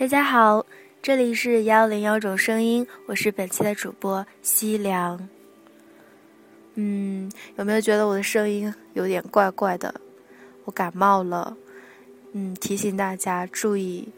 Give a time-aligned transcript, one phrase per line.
[0.00, 0.64] 大家好，
[1.02, 5.28] 这里是幺零幺种声音，我是本期的主播西凉。
[6.76, 9.94] 嗯，有没有觉得我的声音有点怪怪的？
[10.64, 11.54] 我感冒了。
[12.32, 14.08] 嗯，提醒大家注意，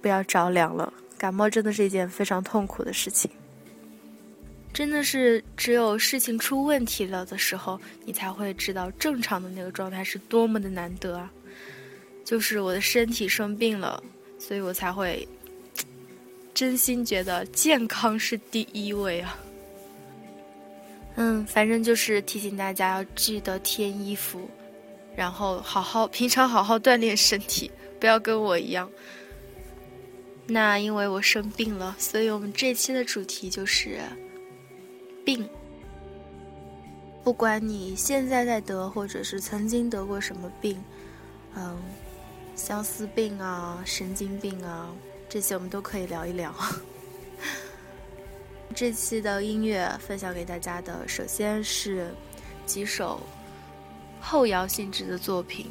[0.00, 0.90] 不要着凉了。
[1.18, 3.30] 感冒真的是一件非常痛苦的事情。
[4.72, 11.30] 真的是只有事情出问题了的时候，你才会知道正常的那个状态是多么的难得啊！
[12.24, 14.02] 就是我的身体生病了，
[14.38, 15.26] 所以我才会
[16.52, 19.38] 真心觉得健康是第一位啊。
[21.16, 24.48] 嗯，反正就是提醒大家要记得添衣服，
[25.14, 27.70] 然后好好平常好好锻炼身体，
[28.00, 28.90] 不要跟我一样。
[30.46, 33.98] 那因为我生病了，所以我们这期的主题就是。
[35.24, 35.48] 病，
[37.22, 40.78] 不管你现在在得，或者是曾经得过什么病，
[41.56, 41.78] 嗯，
[42.56, 44.88] 相思病啊、神经病啊，
[45.28, 46.54] 这些我们都可以聊一聊。
[48.74, 52.12] 这期的音乐分享给大家的，首先是
[52.66, 53.20] 几首
[54.20, 55.70] 后摇性质的作品。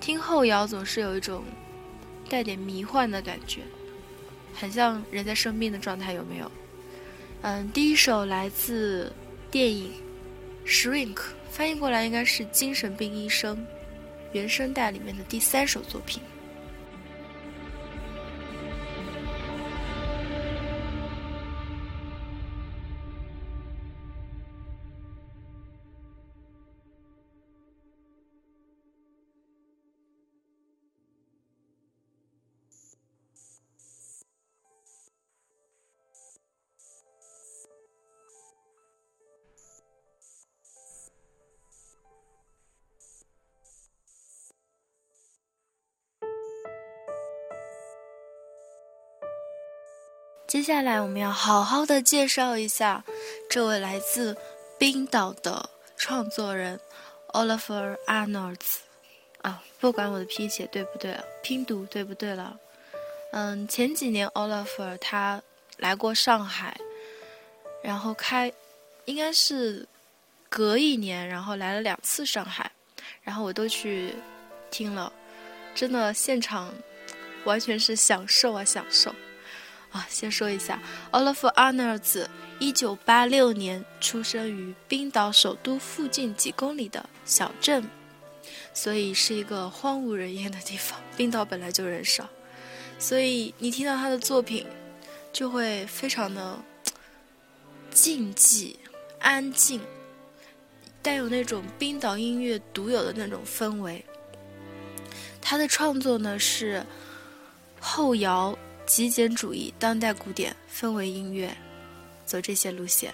[0.00, 1.42] 听后摇总是有一种
[2.28, 3.62] 带点迷幻的感觉，
[4.54, 6.50] 很像人在生病的状态，有没有？
[7.42, 9.12] 嗯，第一首来自
[9.50, 9.92] 电影
[10.68, 11.14] 《Shrink》，
[11.50, 13.64] 翻译过来应该是“精神病医生”，
[14.36, 16.22] 原声带里面的第三首作品。
[50.56, 53.04] 接下来我们要好好的介绍一下
[53.50, 54.34] 这位来自
[54.78, 55.68] 冰岛的
[55.98, 56.80] 创作人
[57.34, 58.78] Oliver Arnolds
[59.42, 62.58] 啊，不管我的拼写对不对，拼读对不对了。
[63.32, 65.42] 嗯，前几年 Oliver 他
[65.76, 66.74] 来过上海，
[67.82, 68.50] 然后开
[69.04, 69.86] 应该是
[70.48, 72.72] 隔一年，然后来了两次上海，
[73.20, 74.14] 然后我都去
[74.70, 75.12] 听了，
[75.74, 76.72] 真的现场
[77.44, 79.14] 完全是享受啊享受。
[80.08, 80.80] 先说一下
[81.12, 82.26] ，Olaf Arnolds，
[82.58, 87.88] 一九八六年出生于冰岛首都附近几公里的小镇，
[88.72, 91.00] 所以是一个荒无人烟的地方。
[91.16, 92.28] 冰岛本来就人少，
[92.98, 94.66] 所以你听到他的作品，
[95.32, 96.58] 就会非常的
[97.90, 98.76] 静寂、
[99.18, 99.80] 安静，
[101.02, 104.04] 带有那种冰岛音乐独有的那种氛围。
[105.40, 106.84] 他的创作呢是
[107.80, 108.56] 后摇。
[108.86, 111.54] 极简主义、当代古典、氛围音乐，
[112.24, 113.12] 走这些路线。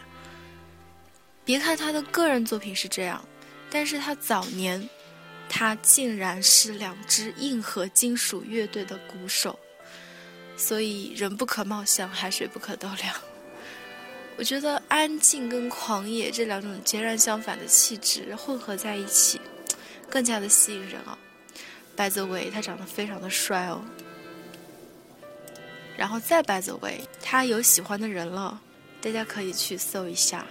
[1.44, 3.25] 别看他的个人作品是这样，
[3.71, 4.88] 但是他早年，
[5.49, 9.59] 他竟然是两支硬核金属乐队的鼓手，
[10.56, 13.16] 所以人不可貌相，海水不可斗量。
[14.37, 19.41] 我觉得安静跟狂野这两种截然相反的气质混合在一起，
[20.09, 21.19] 更加的吸引人啊。
[21.94, 23.84] 白泽伟他长得非常的帅哦。
[25.97, 28.61] 然后再白走位，他有喜欢的人了，
[29.01, 30.45] 大家可以去搜一下。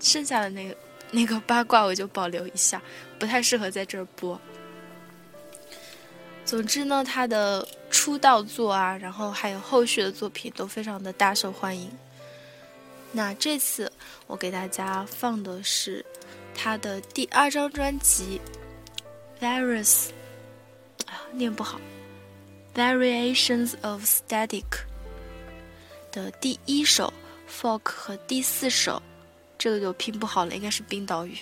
[0.00, 0.76] 剩下的那个
[1.10, 2.80] 那个八卦我就保留一下，
[3.18, 4.40] 不太适合在这儿播。
[6.44, 11.90] 总之呢，他的出道作啊，然后还有后续的作品都非常的大受欢迎。
[13.12, 13.90] 那这次
[14.26, 16.04] 我给大家放的是
[16.54, 18.40] 他的第二张专辑
[19.42, 20.08] 《Virus》，
[21.06, 21.80] 啊，念不好。
[22.76, 24.64] Variations of Static
[26.12, 27.10] 的第一首
[27.50, 29.00] Folk 和第四首，
[29.56, 31.38] 这个就拼不好了，应该是冰岛语。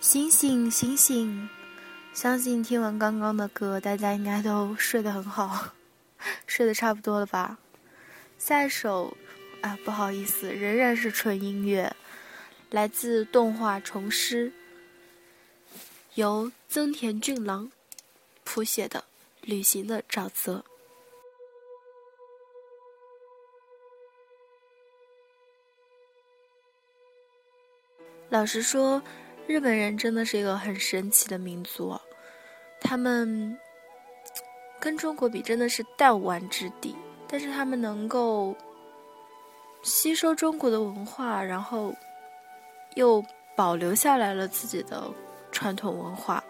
[0.00, 1.48] 醒醒醒醒
[2.12, 5.70] 相信听完刚刚的歌，大家应该都睡得很好，
[6.46, 7.58] 睡得差不多了吧？
[8.38, 9.16] 下一首，
[9.62, 11.94] 啊，不好意思，仍然是纯音乐，
[12.70, 14.50] 来自动画《虫师》，
[16.14, 17.70] 由增田俊郎
[18.44, 19.00] 谱写的
[19.40, 20.58] 《旅行的沼泽》。
[28.28, 29.02] 老实说。
[29.46, 31.94] 日本人真的是一个很神奇的民族，
[32.80, 33.58] 他们
[34.80, 36.96] 跟中国比真的是弹丸之地，
[37.27, 38.55] 但是他们能够
[39.83, 41.93] 吸收中国的文化，然后
[42.95, 43.23] 又
[43.55, 45.09] 保留下来了自己的
[45.51, 46.43] 传统文化，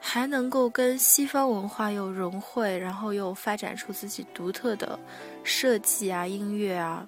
[0.00, 4.98] 还能够跟西方文化又融汇，然后又发展出自己独特的
[5.44, 7.06] 设计啊、音乐啊，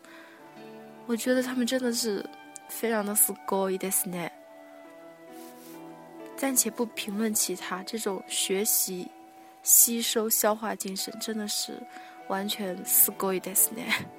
[1.06, 2.24] 我觉得他们真的是
[2.68, 4.30] 非常的すごいですね。
[6.36, 9.08] 暂且不评论其他，这种学习、
[9.62, 11.80] 吸收、消化精神真的是
[12.29, 14.16] 完全すごいですね。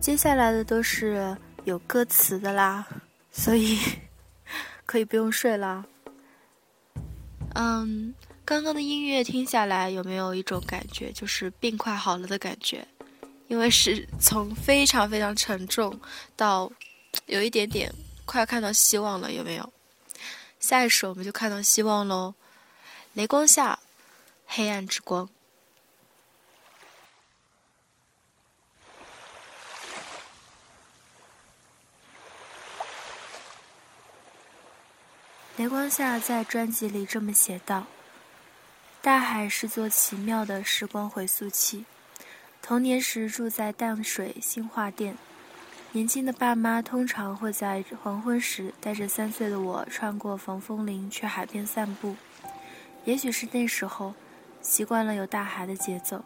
[0.00, 2.86] 接下来的都是有歌词的啦，
[3.30, 3.78] 所以
[4.86, 5.84] 可以不用睡啦。
[7.54, 8.14] 嗯，
[8.44, 12.86] 刚刚的音乐听下来，有没有一种感觉，就是病快好了的感觉？
[13.48, 16.00] 因为是从非常非常沉重
[16.34, 16.70] 到
[17.26, 17.92] 有一点点
[18.24, 19.72] 快要看到希望了，有没有？
[20.60, 22.34] 下一首我们就看到希望喽，
[23.12, 23.78] 雷光下，
[24.46, 25.28] 黑暗之光。
[35.60, 37.84] 雷光下在专辑里这么写道
[39.02, 41.84] ：“大海是座奇妙的时光回溯器。
[42.62, 45.18] 童年时住在淡水新化店，
[45.92, 52.16] 年轻的爸妈通常会在黄昏时带着三岁的我穿过防风林去海边散步。
[53.04, 54.14] 也许是那时候，
[54.62, 56.24] 习惯了有大海的节奏。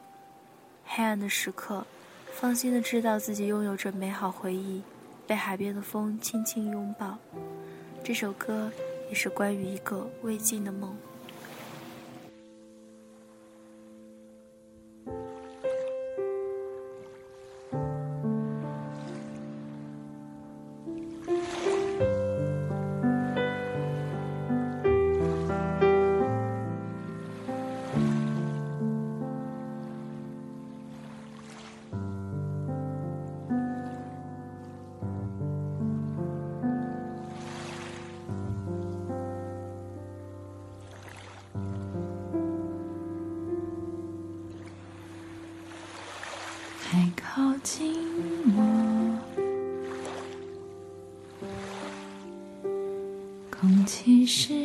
[0.85, 1.85] 黑暗的时刻，
[2.33, 4.81] 放心的知道自己拥有着美好回忆，
[5.27, 7.19] 被海边的风轻轻拥抱。
[8.05, 8.71] 这首歌。”
[9.09, 10.97] 也是关于一个未尽的梦。
[47.77, 47.83] 寂
[48.55, 48.63] 寞
[53.51, 54.64] 空气是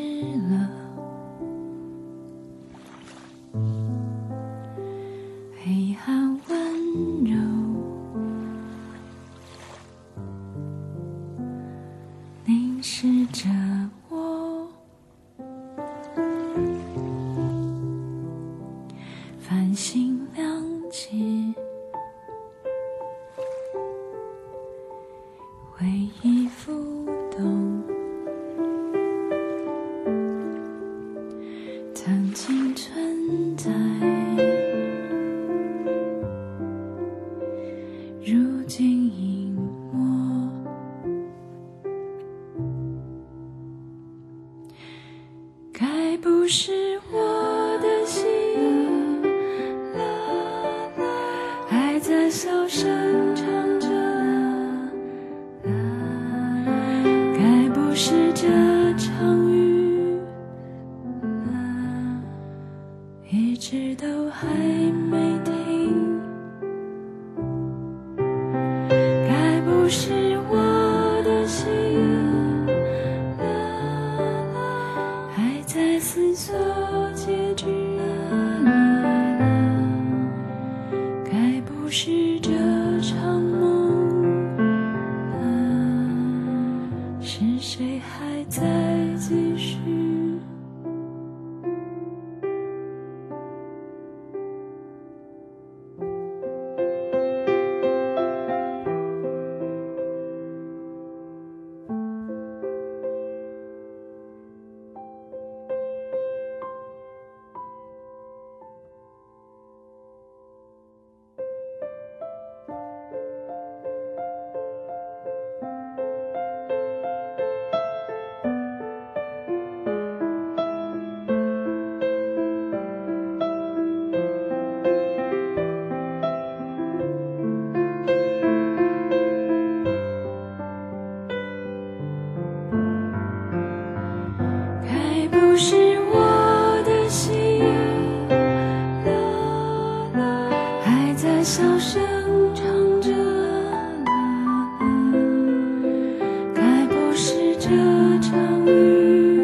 [148.29, 149.41] 相遇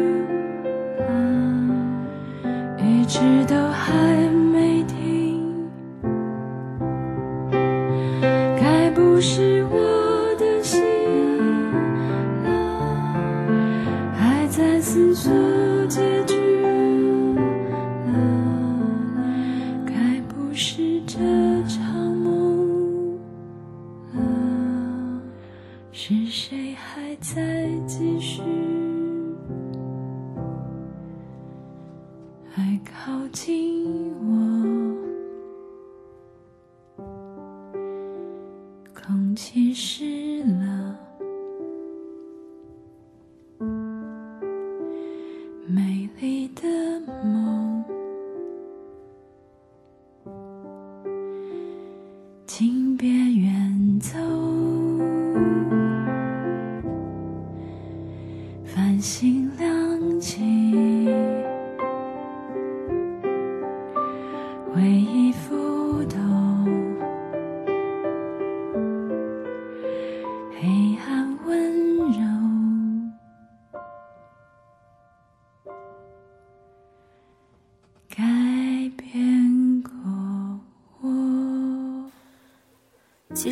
[0.98, 1.08] 了
[2.78, 3.44] 一直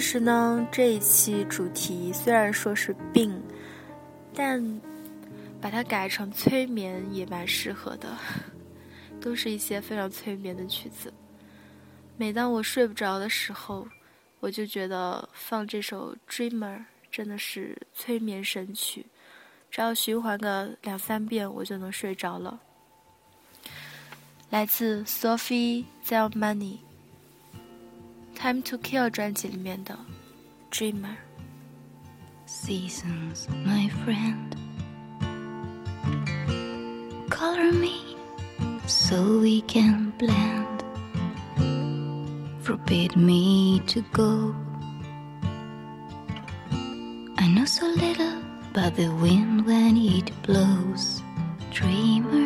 [0.06, 3.42] 实呢，这一期主题虽然说是病，
[4.34, 4.62] 但
[5.62, 8.14] 把它改成催眠也蛮适合的，
[9.18, 11.10] 都是一些非常催眠的曲子。
[12.18, 13.88] 每当我睡不着的时候，
[14.40, 16.76] 我就觉得放这首《Dreamer》
[17.10, 19.06] 真的是催眠神曲，
[19.70, 22.60] 只要循环个两三遍，我就能睡着了。
[24.50, 26.83] 来自 Sophie Zelmani。
[28.43, 29.97] Time to Kill 专辑里面的
[30.71, 34.55] Dreamer。Seasons, my friend,
[37.29, 38.17] color me
[38.87, 40.83] so we can blend.
[42.63, 44.55] Forbid me to go.
[47.37, 48.41] I know so little
[48.71, 51.21] about the wind when it blows.
[51.71, 52.42] Dreamer, dreamer,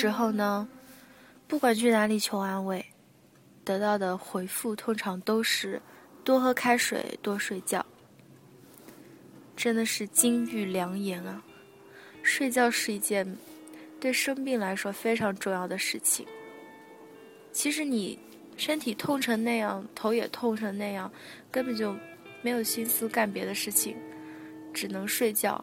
[0.00, 0.66] 时候呢，
[1.46, 2.82] 不管去哪里求安慰，
[3.66, 5.78] 得到的回复通常都是
[6.24, 7.84] 多喝开水、多睡觉。
[9.54, 11.42] 真的是金玉良言啊！
[12.22, 13.36] 睡觉是一件
[14.00, 16.26] 对生病来说非常重要的事情。
[17.52, 18.18] 其实你
[18.56, 21.12] 身体痛成那样，头也痛成那样，
[21.50, 21.94] 根本就
[22.40, 23.94] 没有心思干别的事情，
[24.72, 25.62] 只能睡觉。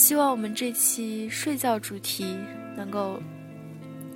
[0.00, 2.34] 希望我们这期睡觉主题
[2.74, 3.22] 能够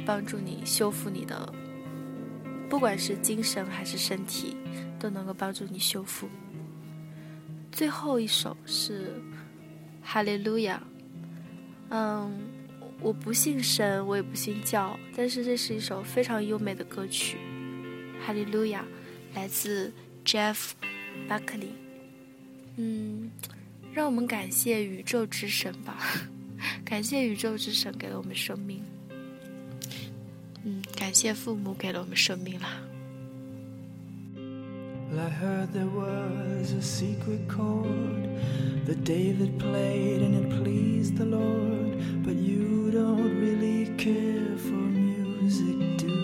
[0.06, 1.52] 帮助你修复你的，
[2.70, 4.56] 不管是精神还是身体，
[4.98, 6.26] 都能够帮助你修复。
[7.70, 9.08] 最后一首是
[10.02, 10.82] 《哈利路亚》。
[11.90, 12.32] 嗯，
[13.02, 17.36] 我不信神，我也不信教，但是这是一首非常优美的歌曲，
[18.26, 18.82] 《哈利路亚》
[19.36, 19.92] 来自
[20.24, 20.70] Jeff
[21.28, 21.74] Buckley。
[22.76, 23.30] 嗯，
[23.94, 25.96] 让我们感谢宇宙之神吧，
[26.85, 28.83] 感谢宇宙之神给了我们生命。
[30.64, 32.83] 嗯，感谢父母给了我们生命啦。
[35.16, 38.26] I heard there was a secret chord
[38.87, 41.94] that David played and it pleased the Lord.
[42.24, 46.23] But you don't really care for music, do you?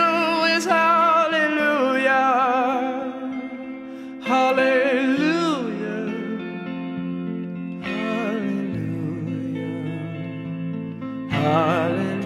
[11.91, 12.20] darling.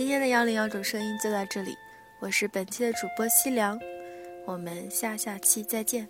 [0.00, 1.76] 今天的幺零幺种声音就到这里，
[2.20, 3.78] 我是本期的主播西凉，
[4.46, 6.08] 我们下下期再见。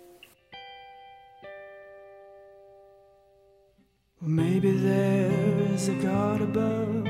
[4.25, 7.03] Maybe there is a God above,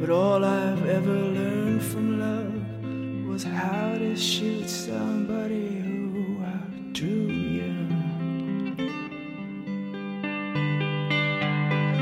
[0.00, 7.62] but all I've ever learned from love was how to shoot somebody who outdrew you.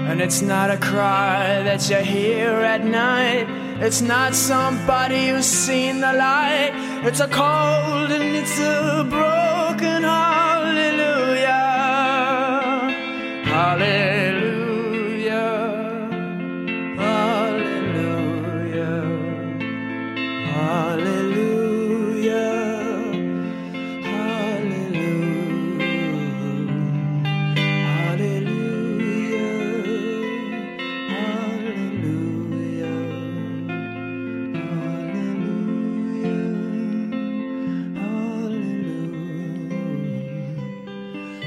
[0.09, 3.47] And it's not a cry that you hear at night.
[3.87, 6.73] It's not somebody who's seen the light.
[7.05, 11.51] It's a cold and it's a broken hallelujah.
[13.45, 14.14] Hallelujah.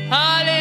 [0.10, 0.57] Aleluya.